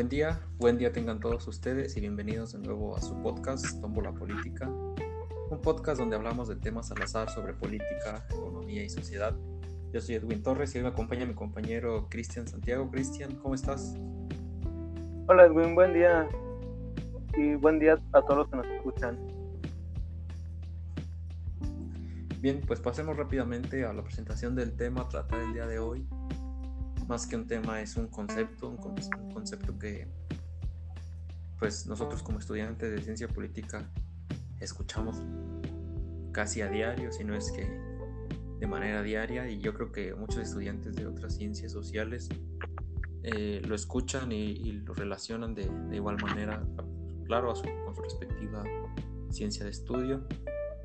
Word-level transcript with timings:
Buen 0.00 0.08
día, 0.08 0.40
buen 0.56 0.78
día 0.78 0.92
tengan 0.92 1.20
todos 1.20 1.46
ustedes 1.46 1.94
y 1.94 2.00
bienvenidos 2.00 2.54
de 2.54 2.58
nuevo 2.60 2.96
a 2.96 3.02
su 3.02 3.20
podcast 3.20 3.82
Tombo 3.82 4.00
la 4.00 4.12
Política, 4.12 4.66
un 4.66 5.60
podcast 5.60 6.00
donde 6.00 6.16
hablamos 6.16 6.48
de 6.48 6.56
temas 6.56 6.90
al 6.90 7.02
azar 7.02 7.28
sobre 7.28 7.52
política, 7.52 8.24
economía 8.30 8.82
y 8.82 8.88
sociedad. 8.88 9.36
Yo 9.92 10.00
soy 10.00 10.14
Edwin 10.14 10.42
Torres 10.42 10.74
y 10.74 10.78
hoy 10.78 10.84
me 10.84 10.88
acompaña 10.88 11.26
mi 11.26 11.34
compañero 11.34 12.08
Cristian 12.08 12.48
Santiago. 12.48 12.90
Cristian, 12.90 13.36
¿cómo 13.42 13.54
estás? 13.54 13.94
Hola 15.26 15.44
Edwin, 15.44 15.74
buen 15.74 15.92
día 15.92 16.26
y 17.36 17.56
buen 17.56 17.78
día 17.78 18.00
a 18.12 18.22
todos 18.22 18.38
los 18.38 18.48
que 18.48 18.56
nos 18.56 18.66
escuchan. 18.68 19.18
Bien, 22.40 22.62
pues 22.66 22.80
pasemos 22.80 23.18
rápidamente 23.18 23.84
a 23.84 23.92
la 23.92 24.02
presentación 24.02 24.56
del 24.56 24.74
tema 24.74 25.02
a 25.02 25.08
tratar 25.10 25.40
el 25.40 25.52
día 25.52 25.66
de 25.66 25.78
hoy. 25.78 26.08
Más 27.10 27.26
que 27.26 27.34
un 27.34 27.48
tema 27.48 27.82
es 27.82 27.96
un 27.96 28.06
concepto, 28.06 28.68
un, 28.68 28.76
concepto 28.76 29.76
que 29.76 30.06
pues 31.58 31.84
nosotros 31.88 32.22
como 32.22 32.38
estudiantes 32.38 32.88
de 32.88 33.02
ciencia 33.02 33.26
política 33.26 33.90
escuchamos 34.60 35.20
casi 36.30 36.62
a 36.62 36.68
diario, 36.68 37.10
si 37.10 37.24
no 37.24 37.34
es 37.34 37.50
que 37.50 37.66
de 38.60 38.66
manera 38.68 39.02
diaria, 39.02 39.50
y 39.50 39.58
yo 39.58 39.74
creo 39.74 39.90
que 39.90 40.14
muchos 40.14 40.38
estudiantes 40.38 40.94
de 40.94 41.08
otras 41.08 41.34
ciencias 41.34 41.72
sociales 41.72 42.28
eh, 43.24 43.60
lo 43.66 43.74
escuchan 43.74 44.30
y, 44.30 44.70
lo 44.70 44.94
relacionan 44.94 45.56
de, 45.56 45.68
igual 45.92 46.16
manera, 46.22 46.64
claro, 47.26 47.52
con 47.86 47.96
su 47.96 48.02
respectiva 48.02 48.62
ciencia 49.30 49.64
de 49.64 49.72
estudio. 49.72 50.28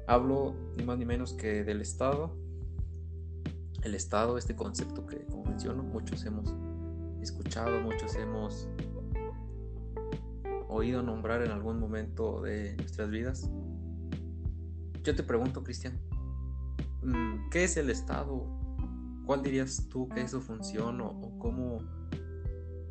Hablo 0.07 0.55
ni 0.76 0.85
más 0.85 0.98
ni 0.98 1.05
menos 1.05 1.34
que 1.34 1.63
del 1.63 1.81
Estado. 1.81 2.35
El 3.85 3.94
Estado, 3.94 4.39
este 4.39 4.55
concepto 4.55 5.05
que, 5.05 5.23
como 5.25 5.46
menciono, 5.46 5.84
muchos 5.84 6.26
hemos 6.26 6.51
escuchado, 7.21 7.79
muchos 7.82 8.15
hemos 8.15 8.68
oído 10.68 11.04
nombrar 11.04 11.43
en 11.43 11.51
algún 11.51 11.79
momento 11.79 12.41
de 12.41 12.76
nuestras 12.77 13.12
vidas. 13.12 13.48
Yo 15.04 15.15
te 15.15 15.21
pregunto, 15.21 15.63
Cristian, 15.63 15.99
mm, 17.04 17.49
¿qué 17.51 17.65
es 17.65 17.77
el 17.77 17.91
Estado? 17.91 18.43
¿Cuál 19.27 19.43
dirías 19.43 19.88
tú 19.88 20.10
que 20.10 20.21
es 20.21 20.32
su 20.32 20.41
función 20.41 20.99
o, 21.01 21.38
cómo, 21.38 21.77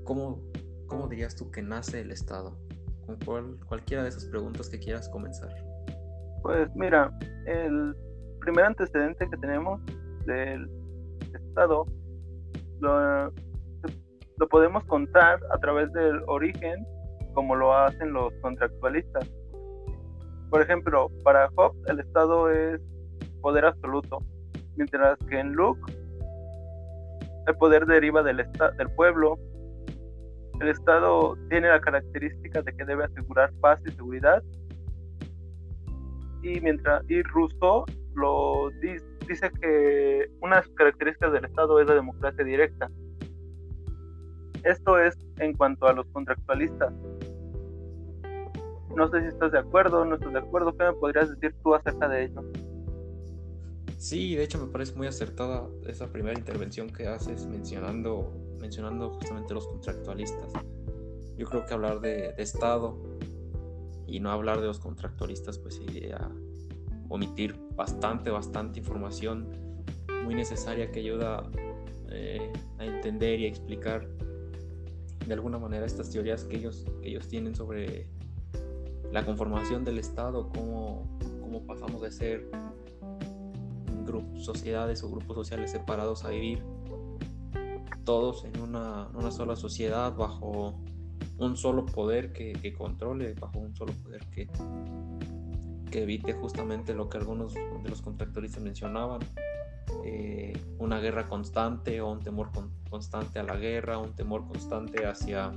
cómo, 0.05 0.45
cómo, 0.87 1.09
dirías 1.09 1.35
tú 1.35 1.51
que 1.51 1.61
nace 1.61 2.03
el 2.03 2.13
Estado? 2.13 2.57
Con 3.05 3.19
cual, 3.19 3.59
cualquiera 3.67 4.05
de 4.05 4.11
esas 4.11 4.27
preguntas 4.27 4.69
que 4.69 4.79
quieras 4.79 5.09
comenzar. 5.09 5.53
Pues 6.41 6.71
mira, 6.77 7.13
el 7.47 7.97
primer 8.39 8.67
antecedente 8.67 9.29
que 9.29 9.37
tenemos 9.39 9.81
del 10.25 10.84
Estado 11.55 11.87
lo, 12.81 14.49
podemos 14.51 14.83
contar 14.87 15.39
a 15.53 15.59
través 15.59 15.93
del 15.93 16.21
origen 16.27 16.85
como 17.33 17.55
lo 17.55 17.73
hacen 17.73 18.13
los 18.13 18.33
contractualistas. 18.43 19.33
Por 20.51 20.63
ejemplo, 20.63 21.11
para 21.23 21.49
Hobbes 21.55 21.81
el 21.87 22.01
Estado 22.01 22.51
es 22.51 22.81
poder 23.41 23.67
absoluto, 23.67 24.19
mientras 24.77 25.17
que 25.31 25.39
en 25.39 25.53
Luke 25.53 25.81
el 27.47 27.57
poder 27.57 27.87
deriva 27.87 28.25
del, 28.25 28.39
del 28.39 28.91
pueblo. 28.97 29.39
El 30.61 30.69
Estado 30.69 31.37
tiene 31.51 31.69
la 31.69 31.81
característica 31.81 32.63
de 32.63 32.73
que 32.73 32.85
debe 32.85 33.05
asegurar 33.05 33.53
paz 33.61 33.81
y 33.87 33.93
seguridad 33.93 34.43
y 36.43 36.61
mientras 36.61 37.03
y 37.09 37.23
Rousseau 37.23 37.85
lo 38.15 38.71
dice 38.81 39.14
que 39.61 40.31
una 40.41 40.57
de 40.57 40.63
las 40.63 40.71
características 40.71 41.33
del 41.33 41.45
Estado 41.45 41.81
es 41.81 41.87
la 41.87 41.95
democracia 41.95 42.45
directa. 42.45 42.91
Esto 44.63 44.99
es 44.99 45.15
en 45.39 45.55
cuanto 45.55 45.87
a 45.87 45.93
los 45.93 46.07
contractualistas. 46.09 46.93
No 48.97 49.09
sé 49.11 49.21
si 49.23 49.27
estás 49.27 49.53
de 49.53 49.59
acuerdo, 49.59 50.05
no 50.05 50.15
estás 50.15 50.33
de 50.33 50.39
acuerdo, 50.39 50.77
¿qué 50.77 50.85
me 50.85 50.93
podrías 50.93 51.29
decir 51.31 51.55
tú 51.63 51.75
acerca 51.75 52.09
de 52.09 52.25
ello? 52.25 52.43
Sí, 53.99 54.37
de 54.37 54.45
hecho 54.45 54.59
me 54.59 54.71
parece 54.71 54.95
muy 54.95 55.07
acertada 55.07 55.67
esa 55.87 56.13
primera 56.13 56.39
intervención 56.39 56.91
que 56.91 57.09
haces 57.09 57.47
mencionando, 57.47 58.33
mencionando 58.61 59.11
justamente 59.11 59.55
los 59.55 59.67
contractualistas. 59.67 60.53
Yo 61.37 61.47
creo 61.47 61.65
que 61.67 61.75
hablar 61.75 62.01
de, 62.01 62.35
Estado 62.39 62.97
y 64.07 64.21
no 64.21 64.31
hablar 64.31 64.61
de 64.61 64.67
los 64.67 64.79
contractualistas, 64.79 65.59
pues 65.59 65.77
sería 65.77 66.31
omitir 67.09 67.59
bastante, 67.77 68.31
bastante 68.31 68.79
información 68.79 69.49
muy 70.25 70.35
necesaria 70.35 70.91
que 70.91 71.01
ayuda 71.01 71.49
eh, 72.11 72.53
a 72.79 72.85
entender 72.85 73.41
y 73.41 73.45
a 73.47 73.49
explicar 73.49 74.09
de 75.27 75.35
alguna 75.35 75.59
manera 75.59 75.87
estas 75.87 76.11
teorías 76.11 76.45
que 76.45 76.57
ellos, 76.57 76.85
que 77.01 77.09
ellos 77.09 77.29
tienen 77.29 77.55
sobre 77.55 78.09
la 79.11 79.25
conformación 79.25 79.85
del 79.85 79.99
Estado, 79.99 80.51
cómo, 80.51 81.19
cómo 81.41 81.65
pasamos 81.67 82.03
de 82.03 82.11
ser 82.11 82.51
grupos, 84.05 84.45
sociedades 84.45 85.03
o 85.03 85.11
grupos 85.11 85.37
sociales 85.37 85.71
separados 85.71 86.25
a 86.25 86.31
vivir 86.31 86.63
todos 88.05 88.45
en 88.45 88.61
una, 88.61 89.09
una 89.15 89.31
sola 89.31 89.57
sociedad 89.57 90.15
bajo 90.15 90.75
un 91.39 91.57
solo 91.57 91.85
poder 91.87 92.33
que, 92.33 92.73
controle, 92.77 93.35
bajo 93.35 93.59
un 93.59 93.75
solo 93.75 93.93
poder 94.03 94.27
que, 94.31 94.49
que 95.95 96.03
evite 96.03 96.33
justamente 96.33 96.93
lo 96.93 97.09
que 97.09 97.19
algunos 97.19 97.55
de 97.55 97.89
los 97.89 98.03
contractoristas 98.03 98.61
mencionaban, 98.61 99.21
eh, 100.05 100.53
una 100.81 100.99
guerra 100.99 101.29
constante 101.29 102.01
o 102.01 102.11
un 102.11 102.19
temor 102.19 102.51
constante 102.91 103.39
a 103.39 103.45
la 103.45 103.55
guerra, 103.55 103.99
un 103.99 104.13
temor 104.13 104.45
constante 104.49 105.07
hacia, 105.07 105.53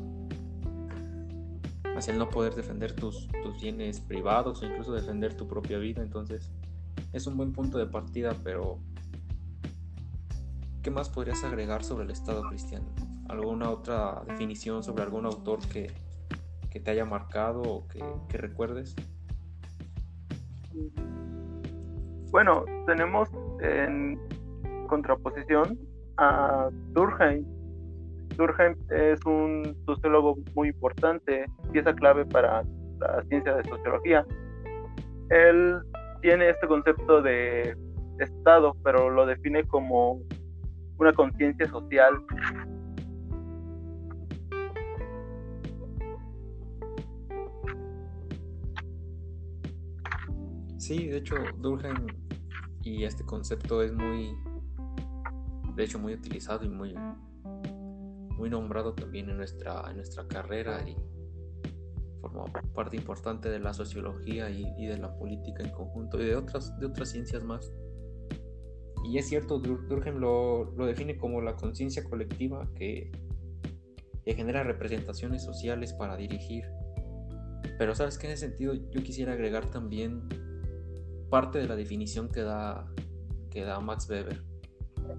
hacia 1.95 2.13
el 2.13 2.19
no 2.19 2.29
poder 2.29 2.53
defender 2.53 2.93
tus, 2.93 3.27
tus 3.41 3.59
bienes 3.59 3.99
privados 3.99 4.61
o 4.61 4.67
incluso 4.67 4.91
defender 4.91 5.35
tu 5.35 5.47
propia 5.47 5.79
vida. 5.79 6.03
Entonces 6.03 6.51
es 7.13 7.25
un 7.25 7.35
buen 7.35 7.51
punto 7.51 7.79
de 7.79 7.87
partida, 7.87 8.35
pero 8.43 8.77
¿qué 10.83 10.91
más 10.91 11.09
podrías 11.09 11.43
agregar 11.43 11.83
sobre 11.83 12.05
el 12.05 12.11
Estado 12.11 12.47
cristiano? 12.47 12.85
alguna 13.27 13.71
otra 13.71 14.21
definición 14.27 14.83
sobre 14.83 15.01
algún 15.01 15.25
autor 15.25 15.59
que, 15.67 15.91
te 16.77 16.91
haya 16.91 17.05
marcado 17.05 17.63
o 17.63 17.87
que, 17.87 18.37
recuerdes? 18.37 18.95
Bueno, 22.31 22.65
tenemos 22.85 23.29
en 23.61 24.19
contraposición 24.87 25.77
a 26.17 26.69
Durkheim. 26.93 27.45
Durkheim 28.35 28.75
es 28.89 29.23
un 29.25 29.75
sociólogo 29.85 30.37
muy 30.53 30.69
importante, 30.69 31.45
pieza 31.71 31.93
clave 31.93 32.25
para 32.25 32.63
la 32.99 33.23
ciencia 33.29 33.55
de 33.55 33.63
sociología. 33.63 34.25
Él 35.29 35.79
tiene 36.21 36.49
este 36.49 36.67
concepto 36.67 37.21
de 37.21 37.75
Estado, 38.19 38.75
pero 38.83 39.09
lo 39.09 39.25
define 39.25 39.63
como 39.63 40.21
una 40.99 41.13
conciencia 41.13 41.67
social 41.67 42.21
Sí, 50.87 51.07
de 51.07 51.17
hecho, 51.17 51.35
Durkheim 51.57 52.07
y 52.81 53.03
este 53.03 53.25
concepto 53.25 53.83
es 53.83 53.91
muy, 53.91 54.33
de 55.75 55.83
hecho, 55.83 55.99
muy 55.99 56.13
utilizado 56.13 56.63
y 56.63 56.69
muy, 56.69 56.95
muy 58.37 58.49
nombrado 58.49 58.93
también 58.93 59.29
en 59.29 59.35
nuestra, 59.35 59.83
en 59.89 59.97
nuestra 59.97 60.25
carrera 60.29 60.79
y 60.87 60.95
forma 62.21 62.45
parte 62.73 62.95
importante 62.95 63.49
de 63.49 63.59
la 63.59 63.73
sociología 63.73 64.49
y, 64.49 64.85
de 64.85 64.97
la 64.97 65.13
política 65.17 65.61
en 65.61 65.71
conjunto 65.71 66.21
y 66.21 66.25
de 66.25 66.37
otras, 66.37 66.79
de 66.79 66.85
otras 66.85 67.09
ciencias 67.09 67.43
más. 67.43 67.69
Y 69.03 69.17
es 69.17 69.27
cierto, 69.27 69.59
Durkheim 69.59 70.19
lo, 70.19 70.71
lo 70.77 70.85
define 70.85 71.17
como 71.17 71.41
la 71.41 71.57
conciencia 71.57 72.05
colectiva 72.05 72.65
que, 72.75 73.11
que 74.23 74.33
genera 74.35 74.63
representaciones 74.63 75.43
sociales 75.43 75.91
para 75.91 76.15
dirigir. 76.15 76.63
Pero 77.77 77.93
sabes 77.93 78.17
que 78.17 78.27
en 78.27 78.33
ese 78.33 78.47
sentido 78.47 78.73
yo 78.73 79.03
quisiera 79.03 79.33
agregar 79.33 79.69
también 79.69 80.46
parte 81.29 81.59
de 81.59 81.67
la 81.67 81.75
definición 81.75 82.29
que 82.29 82.41
da, 82.41 82.87
que 83.49 83.63
da 83.63 83.79
Max 83.79 84.09
Weber 84.09 84.43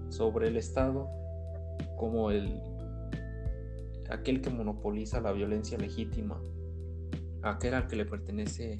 sobre 0.09 0.47
el 0.47 0.57
Estado 0.57 1.07
como 1.97 2.31
el, 2.31 2.59
aquel 4.09 4.41
que 4.41 4.49
monopoliza 4.49 5.21
la 5.21 5.31
violencia 5.31 5.77
legítima, 5.77 6.41
aquel 7.41 7.73
al 7.73 7.87
que 7.87 7.95
le 7.95 8.05
pertenece 8.05 8.79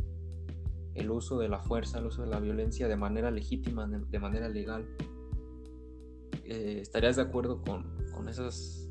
el 0.96 1.12
uso 1.12 1.38
de 1.40 1.50
la 1.50 1.60
fuerza, 1.60 2.00
el 2.00 2.08
uso 2.08 2.24
de 2.24 2.30
la 2.30 2.40
violencia 2.40 2.88
de 2.88 2.96
manera 2.96 3.32
legítima, 3.32 3.88
de 3.88 4.20
manera 4.20 4.50
legal. 4.50 4.86
Eh, 6.46 6.80
¿Estarías 6.82 7.16
de 7.16 7.22
acuerdo 7.22 7.62
con, 7.62 7.86
con 8.14 8.28
esas 8.28 8.90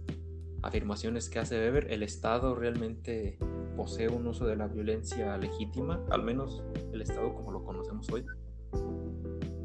afirmaciones 0.62 1.28
que 1.28 1.38
hace 1.38 1.58
Weber? 1.58 1.90
¿El 1.90 2.02
Estado 2.02 2.54
realmente 2.54 3.38
posee 3.78 4.08
un 4.08 4.26
uso 4.26 4.44
de 4.44 4.56
la 4.56 4.66
violencia 4.66 5.38
legítima, 5.38 6.00
al 6.10 6.24
menos 6.24 6.64
el 6.92 7.00
Estado 7.00 7.32
como 7.32 7.52
lo 7.52 7.62
conocemos 7.62 8.10
hoy. 8.12 8.26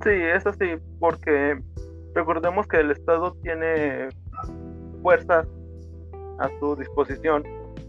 Sí, 0.03 0.11
es 0.11 0.45
así, 0.45 0.75
porque 0.99 1.59
recordemos 2.13 2.67
que 2.67 2.77
el 2.77 2.91
Estado 2.91 3.35
tiene 3.41 4.09
fuerzas 5.01 5.47
a 6.39 6.49
su 6.59 6.75
disposición 6.75 7.43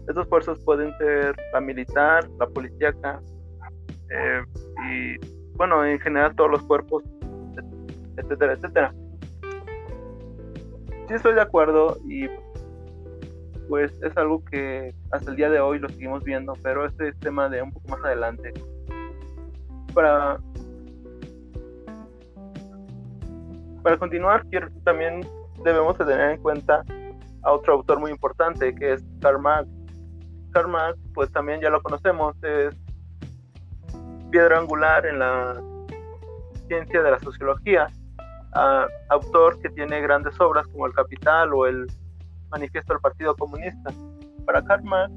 Estos 0.07 0.27
fuerzas 0.27 0.59
pueden 0.65 0.97
ser 0.97 1.35
la 1.53 1.61
militar, 1.61 2.27
la 2.39 2.47
policíaca 2.47 3.21
eh, 4.09 4.41
y, 4.89 5.55
bueno, 5.55 5.85
en 5.85 5.99
general 5.99 6.35
todos 6.35 6.49
los 6.49 6.63
cuerpos, 6.63 7.03
etcétera, 8.17 8.53
etcétera. 8.53 8.95
Sí 11.07 11.13
estoy 11.13 11.35
de 11.35 11.41
acuerdo 11.41 11.97
y 12.09 12.27
pues 13.69 13.91
es 14.01 14.17
algo 14.17 14.43
que 14.45 14.93
hasta 15.15 15.31
el 15.31 15.37
día 15.37 15.49
de 15.49 15.59
hoy 15.59 15.79
lo 15.79 15.89
seguimos 15.89 16.23
viendo, 16.23 16.53
pero 16.61 16.85
este 16.85 17.09
es 17.09 17.19
tema 17.19 17.49
de 17.49 17.61
un 17.61 17.71
poco 17.71 17.87
más 17.89 18.03
adelante. 18.03 18.53
Para, 19.93 20.37
para 23.81 23.97
continuar, 23.97 24.43
también 24.83 25.21
debemos 25.63 25.97
de 25.97 26.05
tener 26.05 26.31
en 26.31 26.41
cuenta 26.41 26.83
a 27.43 27.51
otro 27.51 27.73
autor 27.73 27.99
muy 27.99 28.11
importante 28.11 28.75
que 28.75 28.93
es 28.93 29.03
Karl 29.21 29.39
Marx. 29.39 29.69
Karl 30.51 30.67
Marx, 30.67 30.99
pues 31.13 31.31
también 31.31 31.61
ya 31.61 31.69
lo 31.69 31.81
conocemos, 31.81 32.35
es 32.43 32.75
piedra 34.31 34.57
angular 34.57 35.05
en 35.05 35.19
la 35.19 35.61
ciencia 36.67 37.01
de 37.01 37.11
la 37.11 37.19
sociología, 37.19 37.87
autor 39.09 39.59
que 39.61 39.69
tiene 39.69 40.01
grandes 40.01 40.39
obras 40.41 40.67
como 40.67 40.87
El 40.87 40.93
Capital 40.93 41.53
o 41.53 41.65
el 41.67 41.87
Manifiesto 42.49 42.93
del 42.93 43.01
Partido 43.01 43.35
Comunista. 43.35 43.91
Para 44.45 44.63
Karl 44.63 44.83
Marx, 44.83 45.13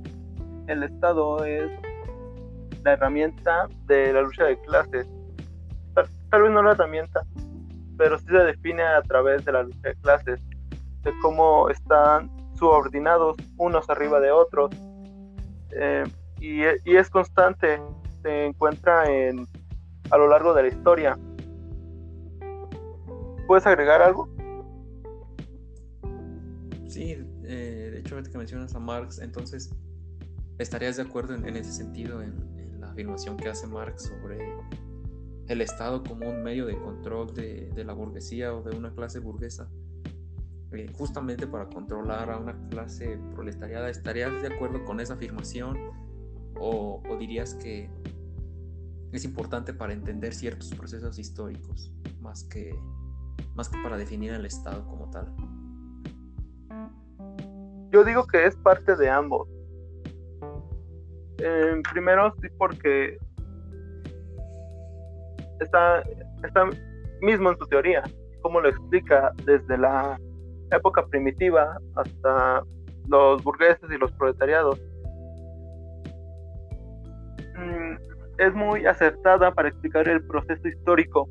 el 0.66 0.82
Estado 0.82 1.44
es 1.44 1.70
la 2.84 2.92
herramienta 2.92 3.68
de 3.86 4.12
la 4.12 4.22
lucha 4.22 4.44
de 4.44 4.60
clases. 4.62 5.06
Tal, 6.30 6.42
vez 6.42 6.52
no 6.52 6.62
la 6.62 6.72
herramienta, 6.72 7.22
pero 7.96 8.18
sí 8.18 8.26
se 8.26 8.38
define 8.38 8.82
a 8.82 9.02
través 9.02 9.44
de 9.44 9.52
la 9.52 9.62
lucha 9.62 9.88
de 9.88 9.94
clases, 9.96 10.40
de 11.02 11.12
cómo 11.22 11.68
están 11.70 12.30
subordinados 12.54 13.36
unos 13.56 13.88
arriba 13.90 14.20
de 14.20 14.30
otros. 14.30 14.70
Eh, 15.72 16.04
y, 16.40 16.62
y, 16.62 16.96
es 16.96 17.10
constante, 17.10 17.80
se 18.22 18.46
encuentra 18.46 19.10
en, 19.10 19.46
a 20.10 20.16
lo 20.16 20.28
largo 20.28 20.54
de 20.54 20.62
la 20.62 20.68
historia. 20.68 21.18
¿Puedes 23.46 23.66
agregar 23.66 24.02
algo? 24.02 24.28
Sí, 26.86 27.16
eh, 27.48 27.88
de 27.92 28.00
hecho, 28.00 28.14
ahorita 28.14 28.30
que 28.30 28.36
mencionas 28.36 28.74
a 28.74 28.78
Marx, 28.78 29.20
entonces, 29.20 29.70
¿estarías 30.58 30.96
de 30.96 31.02
acuerdo 31.02 31.34
en, 31.34 31.56
ese 31.56 31.72
sentido, 31.72 32.22
en, 32.22 32.78
la 32.78 32.90
afirmación 32.90 33.38
que 33.38 33.48
hace 33.48 33.66
Marx 33.66 34.04
sobre 34.04 34.38
el 35.48 35.60
Estado 35.62 36.02
como 36.04 36.28
un 36.28 36.42
medio 36.42 36.66
de 36.66 36.78
control 36.78 37.32
de, 37.34 37.72
la 37.84 37.94
burguesía 37.94 38.54
o 38.54 38.62
de 38.62 38.76
una 38.76 38.94
clase 38.94 39.18
burguesa? 39.18 39.70
Eh, 40.72 40.92
justamente 40.92 41.46
para 41.46 41.66
controlar 41.70 42.30
a 42.30 42.36
una 42.36 42.68
clase 42.68 43.18
proletariada, 43.34 43.88
¿estarías 43.88 44.42
de 44.42 44.48
acuerdo 44.48 44.84
con 44.84 45.00
esa 45.00 45.14
afirmación? 45.14 45.78
¿O, 46.60 47.02
o 47.08 47.16
dirías 47.16 47.54
que 47.54 47.88
es 49.12 49.24
importante 49.24 49.72
para 49.72 49.94
entender 49.94 50.34
ciertos 50.34 50.68
procesos 50.74 51.18
históricos, 51.18 51.94
más 52.20 52.44
que, 52.44 52.78
más 53.54 53.70
que 53.70 53.78
para 53.82 53.96
definir 53.96 54.32
el 54.32 54.44
Estado 54.44 54.86
como 54.86 55.08
tal? 55.10 55.34
Yo 57.90 58.04
digo 58.04 58.26
que 58.26 58.46
es 58.46 58.56
parte 58.56 58.96
de 58.96 59.08
ambos. 59.08 59.48
Eh, 61.38 61.82
primero 61.92 62.34
sí 62.42 62.48
porque 62.58 63.16
está, 65.60 66.02
está 66.44 66.68
mismo 67.20 67.50
en 67.50 67.58
su 67.58 67.66
teoría, 67.66 68.02
como 68.42 68.60
lo 68.60 68.68
explica 68.68 69.32
desde 69.44 69.78
la 69.78 70.18
época 70.72 71.06
primitiva 71.06 71.78
hasta 71.96 72.62
los 73.08 73.42
burgueses 73.42 73.90
y 73.90 73.98
los 73.98 74.12
proletariados. 74.12 74.80
Mm, 77.56 77.96
es 78.38 78.54
muy 78.54 78.86
acertada 78.86 79.52
para 79.52 79.68
explicar 79.68 80.08
el 80.08 80.22
proceso 80.26 80.68
histórico. 80.68 81.28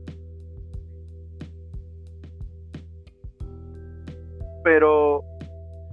Pero 4.64 5.24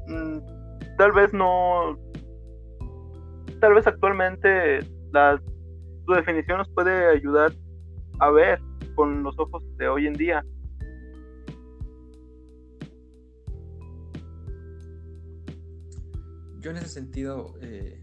mm, 0.08 0.53
tal 0.96 1.12
vez 1.12 1.32
no, 1.32 1.98
tal 3.60 3.74
vez 3.74 3.86
actualmente 3.86 4.80
la, 5.12 5.40
su 6.06 6.12
definición 6.12 6.58
nos 6.58 6.68
puede 6.70 7.10
ayudar 7.10 7.52
a 8.20 8.30
ver 8.30 8.60
con 8.94 9.22
los 9.22 9.38
ojos 9.38 9.62
de 9.76 9.88
hoy 9.88 10.06
en 10.06 10.14
día. 10.14 10.44
Yo 16.60 16.70
en 16.70 16.78
ese 16.78 16.88
sentido, 16.88 17.54
eh, 17.60 18.02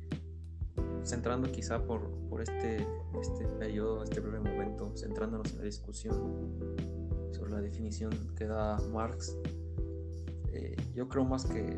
centrando 1.03 1.51
quizá 1.51 1.83
por, 1.83 2.11
por 2.29 2.41
este, 2.41 2.85
este 3.19 3.45
periodo, 3.57 4.03
este 4.03 4.19
breve 4.19 4.39
momento, 4.39 4.95
centrándonos 4.95 5.51
en 5.53 5.59
la 5.59 5.63
discusión 5.63 6.59
sobre 7.31 7.51
la 7.51 7.61
definición 7.61 8.11
que 8.35 8.45
da 8.45 8.77
Marx, 8.91 9.35
eh, 10.53 10.75
yo 10.93 11.07
creo 11.07 11.25
más 11.25 11.45
que 11.45 11.75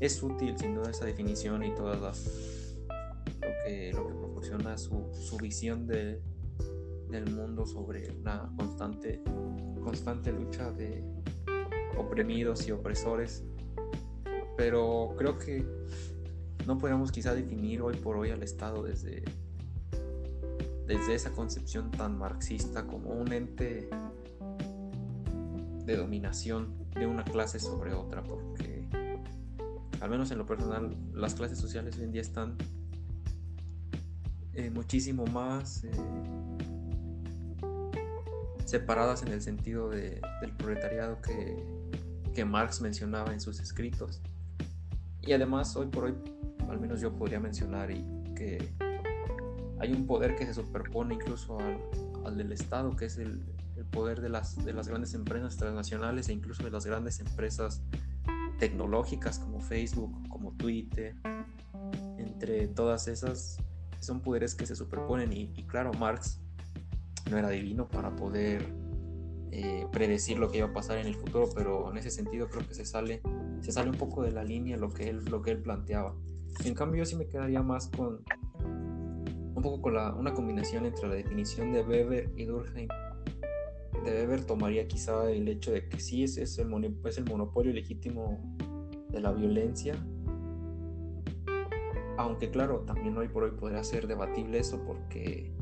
es 0.00 0.22
útil 0.22 0.56
sin 0.58 0.74
duda 0.74 0.90
esa 0.90 1.04
definición 1.04 1.62
y 1.64 1.74
todas 1.74 2.00
las 2.00 2.76
lo 3.40 3.48
que, 3.64 3.92
lo 3.92 4.06
que 4.08 4.14
proporciona 4.14 4.76
su, 4.76 5.10
su 5.12 5.36
visión 5.38 5.86
de, 5.86 6.20
del 7.08 7.30
mundo 7.30 7.66
sobre 7.66 8.10
una 8.10 8.50
constante, 8.56 9.22
constante 9.82 10.32
lucha 10.32 10.70
de 10.72 11.04
oprimidos 11.96 12.66
y 12.68 12.72
opresores. 12.72 13.44
Pero 14.56 15.14
creo 15.16 15.38
que 15.38 15.66
no 16.66 16.78
podemos 16.78 17.12
quizá 17.12 17.34
definir 17.34 17.82
hoy 17.82 17.96
por 17.96 18.16
hoy 18.16 18.30
al 18.30 18.42
Estado 18.42 18.82
desde, 18.82 19.22
desde 20.86 21.14
esa 21.14 21.30
concepción 21.32 21.90
tan 21.90 22.18
marxista 22.18 22.86
como 22.86 23.10
un 23.10 23.32
ente 23.32 23.88
de 25.84 25.96
dominación 25.96 26.74
de 26.94 27.06
una 27.06 27.24
clase 27.24 27.60
sobre 27.60 27.94
otra, 27.94 28.24
porque 28.24 28.75
al 30.00 30.10
menos 30.10 30.30
en 30.30 30.38
lo 30.38 30.46
personal, 30.46 30.96
las 31.14 31.34
clases 31.34 31.58
sociales 31.58 31.96
hoy 31.96 32.04
en 32.04 32.12
día 32.12 32.20
están 32.20 32.56
eh, 34.54 34.70
muchísimo 34.70 35.26
más 35.26 35.84
eh, 35.84 35.90
separadas 38.64 39.22
en 39.22 39.28
el 39.28 39.42
sentido 39.42 39.90
del 39.90 40.20
proletariado 40.56 41.20
que, 41.20 41.62
que 42.34 42.44
Marx 42.44 42.80
mencionaba 42.80 43.32
en 43.32 43.40
sus 43.40 43.60
escritos. 43.60 44.20
Y 45.22 45.32
además, 45.32 45.74
hoy 45.76 45.86
por 45.86 46.04
hoy, 46.04 46.14
al 46.68 46.80
menos 46.80 47.00
yo 47.00 47.12
podría 47.12 47.40
mencionar 47.40 47.90
y 47.90 48.04
que 48.34 48.72
hay 49.78 49.92
un 49.92 50.06
poder 50.06 50.36
que 50.36 50.46
se 50.46 50.54
superpone 50.54 51.14
incluso 51.14 51.58
al, 51.58 51.78
al 52.24 52.36
del 52.36 52.52
Estado, 52.52 52.94
que 52.96 53.06
es 53.06 53.18
el, 53.18 53.42
el, 53.76 53.84
poder 53.84 54.20
de 54.20 54.28
las, 54.28 54.64
de 54.64 54.72
las 54.72 54.88
grandes 54.88 55.14
empresas 55.14 55.56
transnacionales 55.56 56.28
e 56.28 56.32
incluso 56.32 56.62
de 56.62 56.70
las 56.70 56.86
grandes 56.86 57.20
empresas 57.20 57.82
tecnológicas 58.58 59.38
como 59.38 59.60
Facebook, 59.60 60.28
como 60.28 60.52
Twitter, 60.52 61.14
entre 62.18 62.68
todas 62.68 63.08
esas 63.08 63.58
son 64.00 64.20
poderes 64.20 64.54
que 64.54 64.66
se 64.66 64.76
superponen 64.76 65.32
y, 65.32 65.48
claro, 65.64 65.92
Marx 65.94 66.40
no 67.30 67.38
era 67.38 67.48
divino 67.50 67.88
para 67.88 68.14
poder 68.14 68.66
eh, 69.50 69.86
predecir 69.90 70.38
lo 70.38 70.50
que 70.50 70.58
iba 70.58 70.68
a 70.68 70.72
pasar 70.72 70.98
en 70.98 71.06
el 71.06 71.14
futuro, 71.14 71.48
pero 71.54 71.90
en 71.90 71.96
ese 71.96 72.10
sentido 72.10 72.48
creo 72.48 72.66
que 72.66 72.74
se 72.74 72.84
sale, 72.84 73.20
se 73.60 73.72
sale 73.72 73.90
un 73.90 73.96
poco 73.96 74.22
de 74.22 74.30
la 74.30 74.44
línea 74.44 74.76
lo 74.76 74.90
que 74.90 75.08
él, 75.08 75.24
lo 75.24 75.42
que 75.42 75.50
él 75.52 75.58
planteaba. 75.58 76.14
En 76.64 76.74
cambio, 76.74 77.00
yo 77.00 77.06
sí 77.06 77.16
me 77.16 77.26
quedaría 77.26 77.62
más 77.62 77.88
con 77.88 78.22
un 79.54 79.62
poco 79.62 79.80
con 79.80 79.94
la, 79.94 80.14
una 80.14 80.34
combinación 80.34 80.86
entre 80.86 81.08
la 81.08 81.14
definición 81.14 81.72
de 81.72 81.82
Weber 81.82 82.30
y 82.36 82.44
Durkheim 82.44 82.88
de 84.10 84.22
Weber 84.22 84.44
tomaría 84.44 84.88
quizá 84.88 85.30
el 85.30 85.48
hecho 85.48 85.72
de 85.72 85.88
que 85.88 86.00
sí 86.00 86.22
es, 86.22 86.36
es, 86.36 86.58
el, 86.58 86.96
es 87.04 87.18
el 87.18 87.24
monopolio 87.24 87.72
legítimo 87.72 88.56
de 89.10 89.20
la 89.20 89.32
violencia. 89.32 89.94
Aunque 92.16 92.50
claro, 92.50 92.80
también 92.80 93.16
hoy 93.16 93.28
por 93.28 93.44
hoy 93.44 93.50
podría 93.50 93.84
ser 93.84 94.06
debatible 94.06 94.58
eso 94.58 94.82
porque 94.86 95.52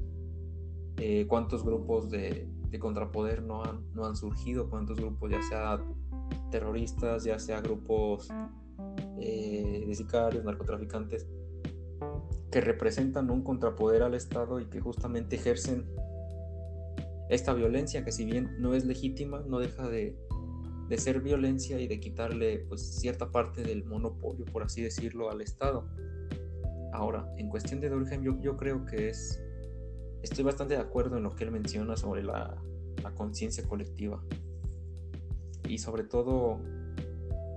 eh, 0.99 1.27
cuántos 1.27 1.65
grupos 1.65 2.11
de, 2.11 2.49
de, 2.71 2.79
contrapoder 2.79 3.43
no 3.43 3.65
han, 3.65 3.85
no 3.93 4.07
han 4.07 4.17
surgido, 4.17 4.71
cuántos 4.71 4.97
grupos 4.99 5.33
ya 5.33 5.43
sea 5.43 5.81
terroristas, 6.51 7.25
ya 7.25 7.39
sea 7.41 7.61
grupos 7.61 8.29
eh, 9.19 9.85
de 9.87 9.95
sicarios, 9.95 10.45
narcotraficantes, 10.45 11.27
que 12.51 12.61
representan 12.61 13.31
un 13.31 13.43
contrapoder 13.43 14.03
al 14.03 14.15
Estado 14.15 14.61
y 14.61 14.67
que 14.67 14.81
justamente 14.81 15.37
ejercen 15.37 15.87
esta 17.29 17.55
violencia 17.55 18.05
que 18.05 18.13
si 18.13 18.25
bien 18.25 18.57
no 18.59 18.75
es 18.75 18.85
legítima, 18.85 19.43
no 19.47 19.59
deja 19.59 19.89
de, 19.89 20.17
ser 20.97 21.21
violencia 21.21 21.81
y 21.81 21.89
de 21.89 21.99
quitarle 21.99 22.67
pues 22.69 23.01
cierta 23.01 23.33
parte 23.33 23.63
del 23.63 23.85
monopolio, 23.85 24.45
por 24.45 24.63
así 24.63 24.83
decirlo, 24.83 25.31
al 25.31 25.41
Estado. 25.41 25.89
Ahora, 26.93 27.29
en 27.37 27.49
cuestión 27.49 27.81
de 27.81 27.89
Durkheim, 27.89 28.23
yo, 28.23 28.41
yo 28.41 28.57
creo 28.57 28.85
que 28.85 29.09
es, 29.09 29.43
estoy 30.23 30.45
bastante 30.45 30.75
de 30.75 30.81
acuerdo 30.81 31.17
en 31.17 31.25
lo 31.25 31.35
que 31.35 31.45
él 31.45 31.51
menciona 31.51 31.97
sobre 31.97 32.23
la, 32.23 32.63
conciencia 33.17 33.63
colectiva 33.69 34.25
y 35.69 35.77
sobre 35.77 36.05
todo 36.05 36.59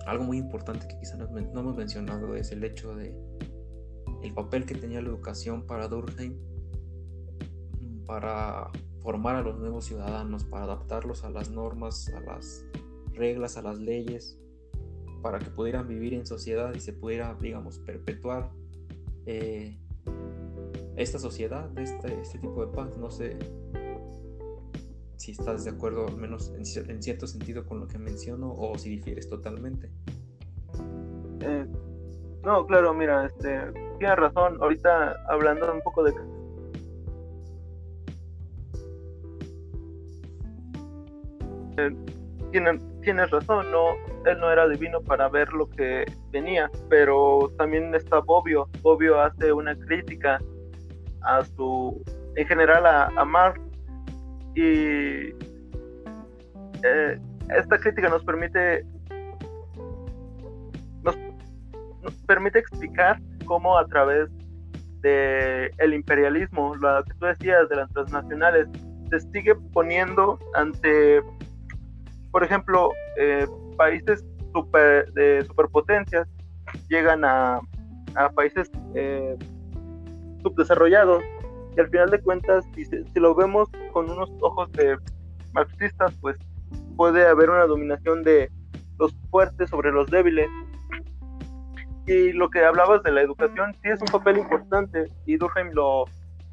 algo 0.05 0.25
muy 0.25 0.37
importante 0.37 0.87
que 0.89 0.97
quizá 0.99 1.15
no, 1.15 1.37
hemos 1.37 1.75
mencionado 1.75 2.35
es 2.35 2.51
el 2.51 2.65
hecho 2.65 2.93
de 2.95 3.15
el 4.23 4.33
papel 4.33 4.65
que 4.65 4.75
tenía 4.75 5.01
la 5.01 5.07
educación 5.07 5.65
para 5.65 5.87
Durkheim 5.87 6.35
para 8.05 8.69
formar 9.07 9.37
a 9.37 9.41
los 9.41 9.57
nuevos 9.57 9.85
ciudadanos, 9.85 10.43
para 10.43 10.65
adaptarlos 10.65 11.23
a 11.23 11.29
las 11.29 11.49
normas, 11.49 12.11
a 12.13 12.19
las 12.19 12.65
reglas, 13.13 13.55
a 13.55 13.61
las 13.61 13.79
leyes, 13.79 14.37
para 15.21 15.39
que 15.39 15.49
pudieran 15.49 15.87
vivir 15.87 16.13
en 16.13 16.25
sociedad 16.25 16.73
y 16.75 16.81
se 16.81 16.91
pudiera, 16.91 17.33
digamos, 17.39 17.79
perpetuar 17.79 18.51
eh, 19.25 19.79
esta 20.97 21.19
sociedad, 21.19 21.69
este, 21.79 22.19
este 22.19 22.39
tipo 22.39 22.65
de 22.65 22.73
paz. 22.73 22.97
No 22.97 23.09
sé 23.09 23.39
si 25.15 25.31
estás 25.31 25.63
de 25.63 25.71
acuerdo, 25.71 26.05
al 26.05 26.17
menos 26.17 26.49
en, 26.49 26.65
cierto 27.01 27.27
sentido, 27.27 27.65
con 27.65 27.79
lo 27.79 27.87
que 27.87 27.97
menciono, 27.97 28.53
o 28.53 28.77
si 28.77 28.89
difieres 28.89 29.29
totalmente. 29.29 29.89
Eh, 31.39 31.65
no, 32.43 32.65
claro, 32.65 32.93
mira, 32.93 33.25
este, 33.25 33.71
tienes 33.99 34.17
razón. 34.17 34.57
Ahorita 34.59 35.15
hablando 35.29 35.71
un 35.71 35.81
poco 35.81 36.03
de 36.03 36.11
tienes, 42.51 42.81
tienes 43.01 43.29
razón, 43.31 43.71
no, 43.71 43.95
él 44.25 44.39
no 44.39 44.51
era 44.51 44.67
divino 44.67 45.01
para 45.01 45.29
ver 45.29 45.51
lo 45.53 45.69
que 45.69 46.05
venía, 46.31 46.69
pero 46.89 47.51
también 47.57 47.93
está 47.95 48.19
Bobbio. 48.19 48.67
Bobbio 48.81 49.19
hace 49.19 49.51
una 49.51 49.75
crítica 49.75 50.39
a 51.21 51.43
su, 51.43 52.03
en 52.35 52.47
general 52.47 52.85
a, 52.85 53.05
a 53.15 53.25
Marx 53.25 53.59
y 54.55 55.33
eh, 56.83 57.19
esta 57.55 57.77
crítica 57.77 58.09
nos 58.09 58.23
permite 58.23 58.85
nos, 61.03 61.15
permite 62.25 62.59
explicar 62.59 63.19
cómo 63.45 63.77
a 63.77 63.85
través 63.87 64.29
de 65.01 65.71
el 65.77 65.93
imperialismo, 65.93 66.75
lo 66.75 67.03
que 67.03 67.13
tú 67.19 67.25
decías 67.25 67.69
de 67.69 67.75
las 67.75 67.91
transnacionales, 67.93 68.67
se 69.09 69.19
sigue 69.31 69.55
poniendo 69.73 70.39
ante 70.55 71.21
por 72.37 72.43
ejemplo, 72.43 72.91
eh, 73.15 73.47
países 73.77 74.23
super, 74.53 75.11
de 75.13 75.43
superpotencias 75.45 76.27
llegan 76.87 77.25
a, 77.25 77.59
países 78.35 78.69
eh, 78.93 79.35
subdesarrollados 80.43 81.23
y 81.75 81.79
al 81.79 81.89
final 81.89 82.11
de 82.11 82.21
cuentas, 82.21 82.63
si, 82.75 82.85
si, 82.85 83.19
lo 83.19 83.33
vemos 83.33 83.69
con 83.91 84.11
unos 84.11 84.29
ojos 84.41 84.71
de 84.73 84.99
marxistas, 85.53 86.15
pues 86.21 86.37
puede 86.95 87.25
haber 87.25 87.49
una 87.49 87.65
dominación 87.65 88.21
de 88.21 88.51
los 88.99 89.15
fuertes 89.31 89.71
sobre 89.71 89.91
los 89.91 90.07
débiles. 90.11 90.47
Y 92.05 92.33
lo 92.33 92.51
que 92.51 92.63
hablabas 92.63 93.01
de 93.01 93.13
la 93.13 93.23
educación, 93.23 93.73
sí 93.81 93.89
es 93.89 93.99
un 93.99 94.09
papel 94.09 94.37
importante 94.37 95.05
y 95.25 95.37
Durkheim 95.37 95.71
lo, 95.71 96.05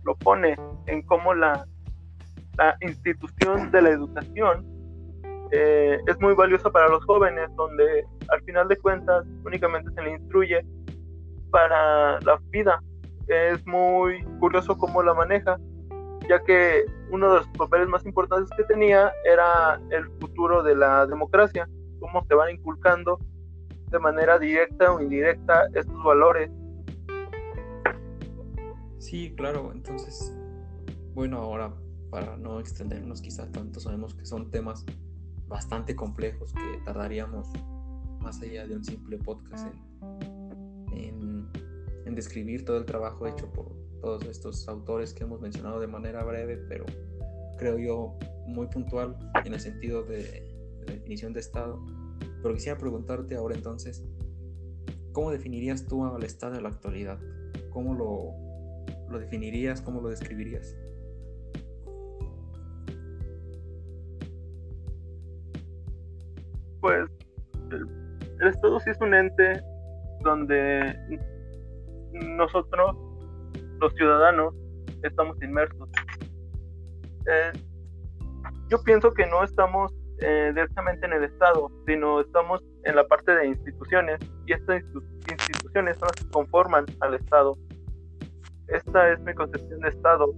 lo 0.04 0.14
pone 0.14 0.56
en 0.86 1.02
cómo 1.02 1.34
la 1.34 1.66
institución 2.80 3.70
de 3.70 3.82
la 3.82 3.90
educación 3.90 4.73
eh, 5.56 6.00
es 6.08 6.20
muy 6.20 6.34
valiosa 6.34 6.68
para 6.68 6.88
los 6.88 7.04
jóvenes, 7.04 7.48
donde 7.54 8.04
al 8.28 8.42
final 8.42 8.66
de 8.66 8.76
cuentas 8.76 9.24
únicamente 9.44 9.88
se 9.94 10.02
le 10.02 10.10
instruye 10.10 10.66
para 11.50 12.18
la 12.22 12.40
vida. 12.50 12.82
Es 13.28 13.64
muy 13.64 14.24
curioso 14.40 14.76
cómo 14.76 15.00
la 15.04 15.14
maneja, 15.14 15.56
ya 16.28 16.42
que 16.42 16.84
uno 17.10 17.32
de 17.32 17.38
los 17.38 17.48
papeles 17.56 17.88
más 17.88 18.04
importantes 18.04 18.50
que 18.56 18.64
tenía 18.64 19.12
era 19.24 19.80
el 19.90 20.06
futuro 20.18 20.64
de 20.64 20.74
la 20.74 21.06
democracia, 21.06 21.68
cómo 22.00 22.24
se 22.26 22.34
van 22.34 22.50
inculcando 22.50 23.20
de 23.92 23.98
manera 24.00 24.40
directa 24.40 24.92
o 24.92 25.00
indirecta 25.00 25.68
estos 25.72 26.02
valores. 26.02 26.50
Sí, 28.98 29.32
claro, 29.36 29.70
entonces, 29.72 30.36
bueno, 31.14 31.38
ahora 31.38 31.72
para 32.10 32.36
no 32.36 32.58
extendernos 32.58 33.22
quizás 33.22 33.52
tanto, 33.52 33.78
sabemos 33.78 34.14
que 34.14 34.24
son 34.24 34.50
temas 34.50 34.84
bastante 35.48 35.94
complejos 35.94 36.52
que 36.52 36.84
tardaríamos 36.84 37.48
más 38.20 38.40
allá 38.40 38.66
de 38.66 38.76
un 38.76 38.84
simple 38.84 39.18
podcast 39.18 39.68
en, 40.92 41.46
en, 42.06 42.14
describir 42.14 42.64
todo 42.64 42.78
el 42.78 42.86
trabajo 42.86 43.26
hecho 43.26 43.50
por 43.52 43.72
todos 44.00 44.24
estos 44.24 44.66
autores 44.68 45.12
que 45.12 45.24
hemos 45.24 45.40
mencionado 45.40 45.80
de 45.80 45.86
manera 45.86 46.24
breve, 46.24 46.56
pero 46.68 46.86
creo 47.58 47.78
yo 47.78 48.18
muy 48.46 48.66
puntual 48.68 49.16
en 49.44 49.54
el 49.54 49.60
sentido 49.60 50.02
de, 50.04 50.42
definición 50.86 51.32
de 51.32 51.40
Estado. 51.40 51.84
Pero 52.42 52.54
quisiera 52.54 52.78
preguntarte 52.78 53.36
ahora 53.36 53.54
entonces, 53.54 54.04
¿cómo 55.12 55.30
definirías 55.30 55.86
tú 55.86 56.04
al 56.04 56.22
Estado 56.24 56.56
en 56.56 56.62
la 56.62 56.68
actualidad? 56.68 57.18
¿Cómo 57.70 57.94
lo, 57.94 59.10
lo 59.10 59.18
definirías? 59.18 59.80
¿Cómo 59.80 60.00
lo 60.00 60.08
describirías? 60.08 60.76
Pues 66.84 67.08
el, 67.70 68.46
Estado 68.46 68.78
sí 68.80 68.90
es 68.90 69.00
un 69.00 69.14
ente 69.14 69.58
donde 70.20 70.94
nosotros, 72.12 72.94
los 73.80 73.94
ciudadanos, 73.94 74.54
estamos 75.02 75.42
inmersos. 75.42 75.88
Eh, 77.26 77.52
yo 78.68 78.82
pienso 78.82 79.10
que 79.12 79.24
no 79.24 79.42
estamos 79.42 79.94
eh, 80.20 80.52
directamente 80.54 81.06
en 81.06 81.14
el 81.14 81.24
Estado, 81.24 81.70
sino 81.86 82.20
estamos 82.20 82.62
en 82.82 82.96
la 82.96 83.08
parte 83.08 83.34
de 83.34 83.46
instituciones 83.46 84.20
y 84.46 84.52
estas 84.52 84.82
instituciones 85.30 85.96
son 85.96 86.08
las 86.08 86.22
que 86.22 86.30
conforman 86.32 86.84
al 87.00 87.14
Estado. 87.14 87.56
Esta 88.68 89.10
es 89.10 89.20
mi 89.20 89.32
concepción 89.32 89.80
de 89.80 89.88
Estado. 89.88 90.34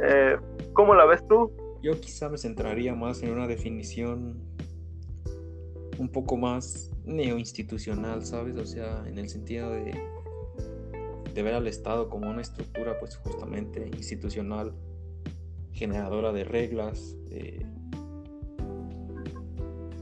Eh, 0.00 0.36
¿Cómo 0.72 0.96
la 0.96 1.04
ves 1.04 1.24
tú? 1.28 1.52
Yo 1.80 1.92
quizá 2.00 2.28
me 2.28 2.38
centraría 2.38 2.96
más 2.96 3.22
en 3.22 3.32
una 3.32 3.46
definición 3.46 4.51
un 5.98 6.08
poco 6.08 6.36
más 6.36 6.90
neoinstitucional, 7.04 8.24
¿sabes? 8.24 8.56
O 8.56 8.66
sea, 8.66 9.04
en 9.06 9.18
el 9.18 9.28
sentido 9.28 9.70
de, 9.70 9.92
de 11.34 11.42
ver 11.42 11.54
al 11.54 11.66
Estado 11.66 12.08
como 12.08 12.30
una 12.30 12.42
estructura, 12.42 12.98
pues 12.98 13.16
justamente 13.16 13.90
institucional, 13.96 14.72
generadora 15.72 16.32
de 16.32 16.44
reglas, 16.44 17.16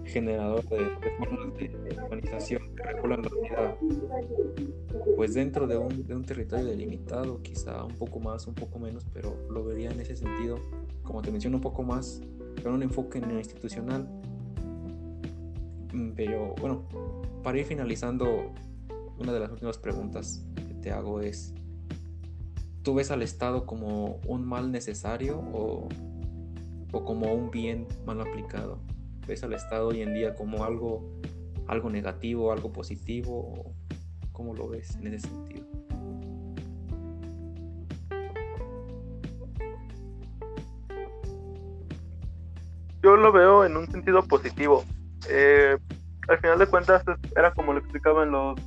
generadora 0.04 0.62
de, 0.62 0.90
formas 1.18 1.56
de 1.58 1.98
organización 2.02 2.74
que 2.74 2.82
regulan 2.82 3.22
la 3.22 3.28
vida, 3.28 3.78
pues 5.16 5.34
dentro 5.34 5.66
de 5.66 5.76
un, 5.76 6.06
de 6.06 6.14
un 6.14 6.24
territorio 6.24 6.66
delimitado, 6.66 7.40
quizá 7.42 7.84
un 7.84 7.94
poco 7.94 8.18
más, 8.18 8.46
un 8.46 8.54
poco 8.54 8.78
menos, 8.78 9.06
pero 9.12 9.36
lo 9.48 9.64
vería 9.64 9.90
en 9.90 10.00
ese 10.00 10.16
sentido, 10.16 10.58
como 11.02 11.22
te 11.22 11.30
menciono, 11.30 11.58
un 11.58 11.62
poco 11.62 11.82
más 11.82 12.20
con 12.62 12.74
un 12.74 12.82
enfoque 12.82 13.20
neoinstitucional 13.20 14.08
Mm, 14.08 14.29
pero 16.14 16.54
bueno, 16.60 16.84
para 17.42 17.58
ir 17.58 17.64
finalizando, 17.64 18.52
una 19.18 19.32
de 19.32 19.40
las 19.40 19.50
últimas 19.50 19.78
preguntas 19.78 20.44
que 20.54 20.74
te 20.74 20.90
hago 20.90 21.20
es, 21.20 21.54
¿tú 22.82 22.94
ves 22.94 23.10
al 23.10 23.22
Estado 23.22 23.66
como 23.66 24.20
un 24.26 24.46
mal 24.46 24.70
necesario 24.70 25.38
o, 25.38 25.88
o 26.92 27.04
como 27.04 27.32
un 27.34 27.50
bien 27.50 27.86
mal 28.06 28.20
aplicado? 28.20 28.78
¿Ves 29.26 29.42
al 29.42 29.52
Estado 29.52 29.88
hoy 29.88 30.02
en 30.02 30.14
día 30.14 30.34
como 30.34 30.64
algo, 30.64 31.20
algo 31.66 31.90
negativo, 31.90 32.52
algo 32.52 32.72
positivo? 32.72 33.74
¿Cómo 34.32 34.54
lo 34.54 34.68
ves 34.68 34.96
en 34.96 35.08
ese 35.08 35.28
sentido? 35.28 35.66
Yo 43.02 43.16
lo 43.16 43.32
veo 43.32 43.64
en 43.64 43.76
un 43.76 43.90
sentido 43.90 44.22
positivo 44.22 44.84
eh, 45.28 45.76
al 46.28 46.38
final 46.38 46.58
de 46.58 46.66
cuentas 46.66 47.04
era 47.36 47.52
como 47.52 47.72
lo 47.72 47.80
explicaban 47.80 48.30
los 48.30 48.60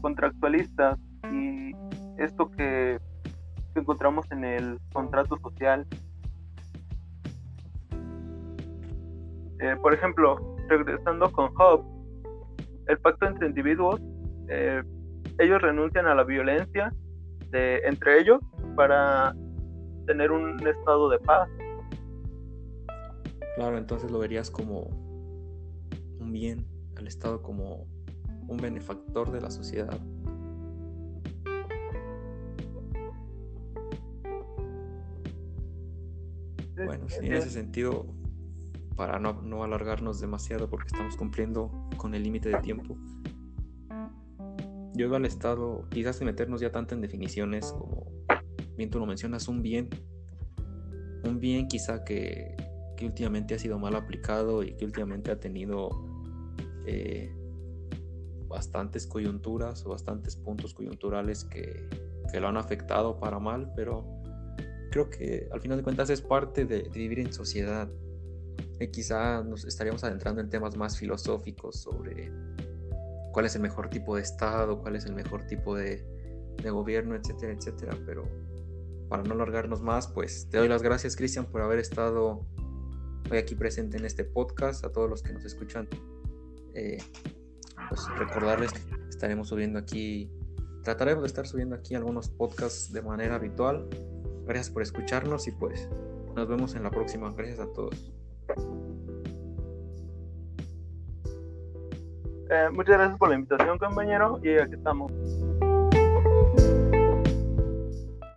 contractualistas 0.00 0.98
y 1.32 1.72
esto 2.18 2.50
que, 2.50 2.98
encontramos 3.74 4.26
en 4.32 4.44
el 4.44 4.80
contrato 4.92 5.38
social. 5.38 5.86
Eh, 9.60 9.76
por 9.80 9.94
ejemplo, 9.94 10.56
regresando 10.68 11.30
con 11.30 11.54
Hobbes, 11.54 11.86
el 12.88 12.98
pacto 12.98 13.26
entre 13.26 13.46
individuos, 13.46 14.00
eh, 14.48 14.82
ellos 15.38 15.62
renuncian 15.62 16.08
a 16.08 16.16
la 16.16 16.24
violencia 16.24 16.92
de, 17.50 17.76
entre 17.84 18.20
ellos 18.20 18.40
para 18.74 19.32
tener 20.06 20.32
un 20.32 20.58
estado 20.66 21.08
de 21.08 21.18
paz. 21.20 21.48
Claro, 23.54 23.78
entonces 23.78 24.10
lo 24.10 24.18
verías 24.18 24.50
como 24.50 25.07
bien 26.24 26.66
al 26.96 27.06
Estado 27.06 27.42
como 27.42 27.86
un 28.48 28.56
benefactor 28.56 29.30
de 29.30 29.40
la 29.40 29.50
sociedad. 29.50 29.98
Bueno, 36.76 37.06
en 37.20 37.32
ese 37.32 37.50
sentido, 37.50 38.06
para 38.96 39.18
no, 39.18 39.42
no 39.42 39.64
alargarnos 39.64 40.20
demasiado 40.20 40.70
porque 40.70 40.88
estamos 40.88 41.16
cumpliendo 41.16 41.70
con 41.96 42.14
el 42.14 42.22
límite 42.22 42.48
de 42.48 42.58
tiempo. 42.58 42.96
Yo 44.94 45.06
iba 45.06 45.16
al 45.16 45.26
estado, 45.26 45.86
quizás 45.90 46.16
sin 46.16 46.26
meternos 46.26 46.60
ya 46.60 46.72
tanto 46.72 46.94
en 46.94 47.00
definiciones 47.00 47.72
como 47.72 48.06
bien 48.76 48.90
tú 48.90 48.98
lo 48.98 49.06
mencionas, 49.06 49.48
un 49.48 49.60
bien, 49.60 49.88
un 51.24 51.40
bien 51.40 51.68
quizá 51.68 52.04
que, 52.04 52.56
que 52.96 53.06
últimamente 53.06 53.54
ha 53.54 53.58
sido 53.58 53.78
mal 53.78 53.96
aplicado 53.96 54.62
y 54.62 54.76
que 54.76 54.84
últimamente 54.84 55.30
ha 55.30 55.38
tenido 55.38 56.07
eh, 56.88 57.30
bastantes 58.48 59.06
coyunturas 59.06 59.84
o 59.84 59.90
bastantes 59.90 60.36
puntos 60.36 60.72
coyunturales 60.72 61.44
que, 61.44 61.86
que, 62.32 62.40
lo 62.40 62.48
han 62.48 62.56
afectado 62.56 63.20
para 63.20 63.38
mal, 63.38 63.70
pero 63.76 64.06
creo 64.90 65.10
que 65.10 65.48
al 65.52 65.60
final 65.60 65.76
de 65.76 65.84
cuentas 65.84 66.08
es 66.08 66.22
parte 66.22 66.64
de, 66.64 66.88
vivir 66.94 67.20
en 67.20 67.32
sociedad. 67.32 67.88
Y 68.80 68.88
quizá 68.88 69.42
nos 69.42 69.64
estaríamos 69.64 70.02
adentrando 70.02 70.40
en 70.40 70.48
temas 70.48 70.76
más 70.76 70.98
filosóficos 70.98 71.80
sobre 71.80 72.32
cuál 73.32 73.44
es 73.44 73.54
el 73.54 73.60
mejor 73.60 73.90
tipo 73.90 74.16
de 74.16 74.22
Estado, 74.22 74.80
cuál 74.80 74.96
es 74.96 75.04
el 75.04 75.14
mejor 75.14 75.46
tipo 75.46 75.76
de, 75.76 76.06
de 76.62 76.70
gobierno, 76.70 77.16
etcétera, 77.16 77.52
etcétera. 77.52 77.98
Pero 78.06 78.24
para 79.10 79.24
no 79.24 79.34
alargarnos 79.34 79.82
más, 79.82 80.08
pues 80.08 80.48
te 80.48 80.58
doy 80.58 80.68
las 80.68 80.82
gracias, 80.82 81.16
Cristian, 81.16 81.46
por 81.46 81.60
haber 81.60 81.80
estado 81.80 82.46
hoy 83.30 83.38
aquí 83.38 83.54
presente 83.54 83.98
en 83.98 84.06
este 84.06 84.24
podcast, 84.24 84.84
a 84.84 84.92
todos 84.92 85.10
los 85.10 85.22
que 85.22 85.32
nos 85.32 85.44
escuchan. 85.44 85.88
Eh, 86.78 86.98
pues 87.88 88.08
recordarles 88.16 88.72
que 88.72 88.80
estaremos 89.08 89.48
subiendo 89.48 89.80
aquí, 89.80 90.30
trataremos 90.84 91.22
de 91.24 91.26
estar 91.26 91.46
subiendo 91.46 91.74
aquí 91.74 91.96
algunos 91.96 92.28
podcasts 92.28 92.92
de 92.92 93.02
manera 93.02 93.34
habitual. 93.34 93.88
Gracias 94.46 94.70
por 94.70 94.82
escucharnos 94.82 95.48
y 95.48 95.52
pues 95.52 95.88
nos 96.36 96.48
vemos 96.48 96.76
en 96.76 96.84
la 96.84 96.90
próxima. 96.90 97.32
Gracias 97.36 97.58
a 97.58 97.72
todos. 97.72 98.12
Eh, 102.50 102.68
muchas 102.72 102.96
gracias 102.96 103.18
por 103.18 103.28
la 103.28 103.34
invitación, 103.34 103.76
compañero, 103.78 104.40
y 104.42 104.56
aquí 104.56 104.74
estamos. 104.74 105.12